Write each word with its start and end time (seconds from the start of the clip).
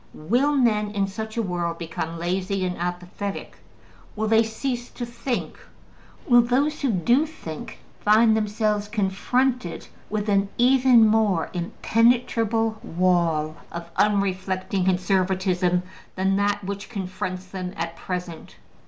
Will 0.15 0.53
men 0.55 0.89
in 0.89 1.05
such 1.05 1.37
a 1.37 1.43
world 1.43 1.77
become 1.77 2.17
lazy 2.17 2.65
and 2.65 2.75
apathetic? 2.79 3.57
Will 4.15 4.27
they 4.27 4.41
cease 4.41 4.89
to 4.89 5.05
think? 5.05 5.59
Will 6.27 6.41
those 6.41 6.81
who 6.81 6.91
do 6.91 7.27
think 7.27 7.77
find 7.99 8.35
themselves 8.35 8.87
confronted 8.87 9.89
with 10.09 10.27
an 10.27 10.49
even 10.57 11.05
more 11.05 11.51
impenetrable 11.53 12.79
wall 12.81 13.57
of 13.71 13.91
unreflecting 13.95 14.85
conservatism 14.85 15.83
than 16.15 16.35
that 16.35 16.63
which 16.63 16.89
confronts 16.89 17.45
them 17.45 17.71
at 17.77 17.95
present? 17.95 18.55